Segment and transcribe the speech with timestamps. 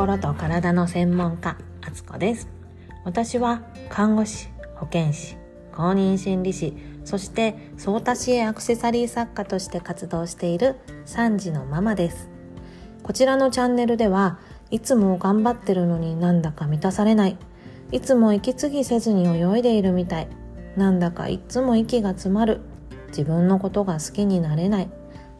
[0.00, 2.48] 心と体の専門家あつこです。
[3.04, 3.60] 私は
[3.90, 5.36] 看護師保健師
[5.76, 6.72] 公認心理師
[7.04, 12.30] そしてソータシエアクセサリー作家として活動している3児のママです。
[13.02, 14.38] こちらのチャンネルでは
[14.70, 17.36] いつも頑張ってるのになんだか満たされない。
[17.92, 20.28] いつも息継ぎせずに泳いでいるみたい。
[20.78, 22.62] なんだかいつも息が詰まる。
[23.08, 24.90] 自分のことが好きになれない。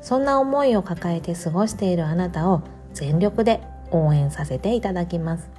[0.03, 2.61] そんな思いを抱えて過ごしているあなたを
[2.93, 5.51] 全力で応援させていただきます。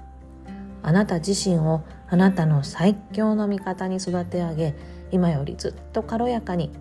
[0.84, 4.76] あなた自身をあなたの最強の味方に育て上げ
[5.12, 6.72] 今よりずっと軽やかに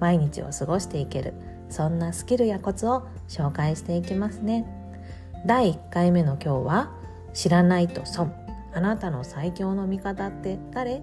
[0.00, 1.34] 毎日を過ごしていける
[1.68, 4.64] そんなスキルやコツを紹介していきますね。
[5.44, 6.92] 第1回目の今日は
[7.34, 8.32] 知らないと損
[8.72, 11.02] あなたの最強の味方って誰？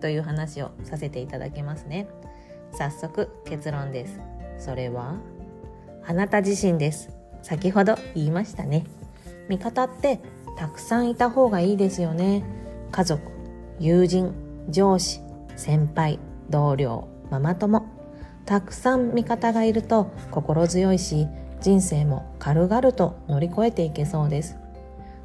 [0.00, 2.08] という話をさせていただきますね。
[2.72, 4.20] 早速結論です。
[4.58, 5.14] それは
[6.06, 7.10] あなた自身です。
[7.42, 8.84] 先ほど言いましたね。
[9.50, 10.20] 味方って
[10.56, 12.44] たくさんいた方がいいですよね。
[12.92, 13.20] 家族
[13.80, 14.32] 友人
[14.68, 15.20] 上司
[15.56, 17.84] 先輩同僚ママ友。
[18.46, 21.26] たくさん味方がいると心強いし
[21.60, 24.56] 人生も軽々と乗り越えていけそうです。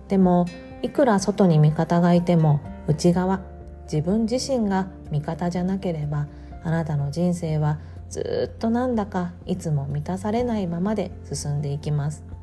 [0.07, 0.47] でも
[0.81, 3.41] いくら外に味方がいても内側
[3.83, 6.27] 自分自身が味方じゃなければ
[6.63, 7.77] あなたの人生は
[8.09, 12.34] ずっとなんだかいつも満たされないままで進んでいきます。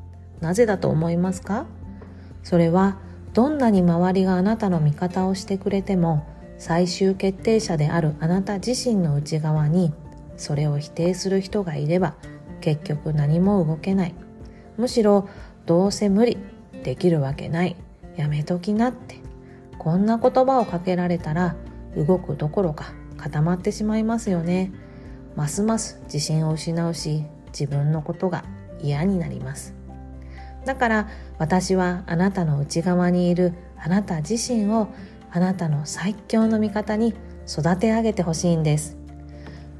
[0.42, 1.64] なぜだと思いますか？
[2.42, 2.98] それは
[3.32, 6.26] どんなに周りがあなたの味方をしてくれても
[6.58, 9.94] 最終決定者であるあなた自身の内側に
[10.36, 12.14] それを否定する人がいれば
[12.60, 14.14] 結局何も動けない。
[14.76, 15.28] むしろ
[15.64, 16.36] どうせ無理
[16.82, 17.76] できるわけない。
[18.16, 19.16] やめときなって。
[19.78, 21.56] こんな言葉をかけられたら
[21.96, 24.72] 動くどころか固まってしまいますよね。
[25.34, 27.24] ますます自信を失うし
[27.58, 28.44] 自分のことが
[28.80, 29.74] 嫌になります。
[30.64, 34.88] だから私はあなたの内側にいるあなた自身を
[35.30, 37.14] あなたの最強の味方に
[37.48, 38.96] 育て上げてほしいんです。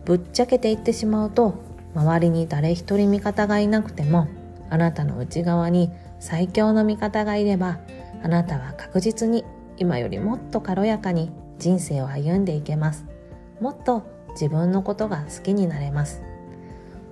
[0.05, 1.63] ぶっちゃけて言ってしまうと
[1.95, 4.27] 周りに誰一人味方がいなくても
[4.71, 7.79] あなたの内側に最強の味方がいれば
[8.23, 9.45] あなたは確実に
[9.77, 13.05] 今よりもっと軽やかに人生を歩んでいけます。
[13.61, 16.23] もっと自分のことが好きになれます。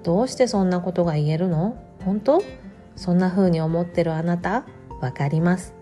[0.02, 1.76] どうしてそんなことが言えるの？
[2.04, 2.42] 本当？
[2.96, 4.64] そんな風に思ってるあなた
[5.00, 5.74] わかります。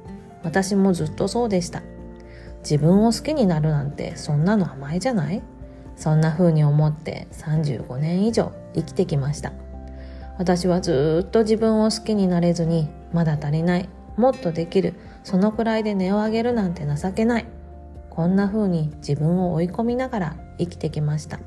[0.43, 1.83] 私もずっとそうでした。
[2.61, 5.43] 自分を好きになるなんてそんなの甘いじゃない？
[5.97, 9.53] そんな風に思って35年以上生きてきました。
[10.39, 17.47] 私はずっと自分を好きになれずにまだ足りないもっとできるそのくらいで値を上げるなんて情けない。
[18.11, 21.41] こんな風に自分を追い込みながら生きてきました。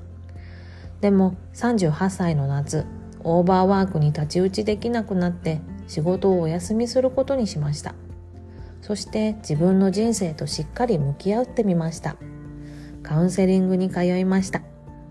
[1.01, 2.85] でも38歳の夏
[3.23, 7.95] オーバーワークに太刀打ちできなくなって仕事をお休みすることにしました。
[8.81, 12.15] そして自分の人生としっかり向き合ってみました。
[13.03, 14.61] カウンセリングに通いました。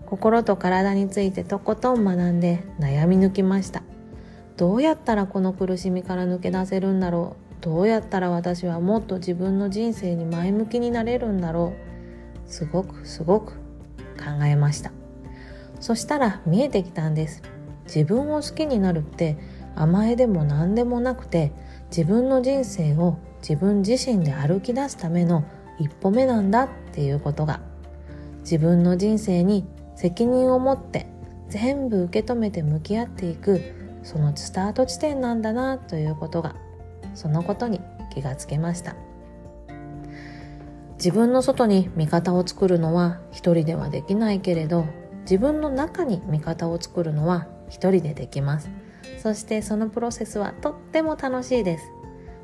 [0.05, 3.83] 心と体についてとことん学んで悩み抜きました。
[4.57, 7.63] どうやったらこの苦しみから抜け出せるんだろう？
[7.63, 11.73] どうやったら私はもっと自分の人生に前向きになれるんだろ
[12.47, 12.51] う？
[12.51, 13.53] すごくすごく
[14.17, 14.91] 考えました。
[15.79, 17.41] そしたら見えてきたんです。
[17.93, 19.37] 自分を好きになるって
[19.75, 21.51] 甘えでも何でもなくて
[21.89, 25.43] 自分の人生を自分自身で歩き出すための
[25.77, 27.59] 一歩目なんだっていうことが
[28.43, 31.07] 自分の人生に責任を持って
[31.49, 33.61] 全部受け止めて向き合っていく
[34.03, 36.55] そのスタート地点なんだなということが
[37.13, 37.81] そのことに
[38.13, 38.95] 気がつけました。
[40.95, 44.85] 自分の外に味方を作るのは一人ではできないけれど
[45.21, 48.69] 自分の中に味方を作るのは一人でできます。
[49.17, 51.85] そしてそのプロセスはとっても楽しいです。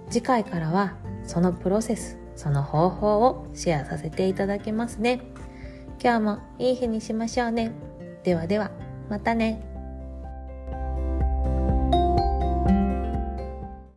[0.09, 0.95] 次回からは
[1.25, 5.21] そのプロセスその方法をシェアさせていただきますね。
[6.01, 7.73] 今日もいい日にしましょうね。
[8.23, 8.71] ではでは
[9.09, 9.66] またね。